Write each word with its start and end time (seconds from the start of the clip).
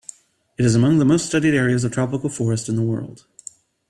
It 0.57 0.65
is 0.65 0.73
among 0.73 0.97
the 0.97 1.05
most-studied 1.05 1.53
areas 1.53 1.83
of 1.83 1.91
tropical 1.91 2.27
forest 2.31 2.67
in 2.67 2.75
the 2.75 2.81
world. 2.81 3.27